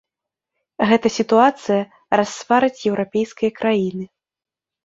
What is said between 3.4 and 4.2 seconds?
краіны.